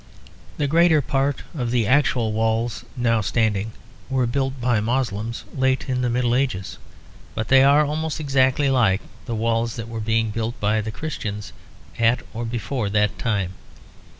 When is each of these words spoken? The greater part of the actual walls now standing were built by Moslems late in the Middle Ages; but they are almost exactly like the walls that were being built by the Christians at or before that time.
The 0.57 0.65
greater 0.65 0.99
part 0.99 1.43
of 1.53 1.69
the 1.69 1.85
actual 1.85 2.33
walls 2.33 2.83
now 2.97 3.21
standing 3.21 3.71
were 4.09 4.25
built 4.25 4.59
by 4.59 4.79
Moslems 4.79 5.43
late 5.55 5.87
in 5.87 6.01
the 6.01 6.09
Middle 6.09 6.33
Ages; 6.33 6.79
but 7.35 7.49
they 7.49 7.63
are 7.63 7.85
almost 7.85 8.19
exactly 8.19 8.71
like 8.71 9.01
the 9.27 9.35
walls 9.35 9.75
that 9.75 9.87
were 9.87 9.99
being 10.01 10.31
built 10.31 10.59
by 10.59 10.81
the 10.81 10.89
Christians 10.89 11.53
at 11.99 12.21
or 12.33 12.45
before 12.45 12.89
that 12.89 13.19
time. 13.19 13.53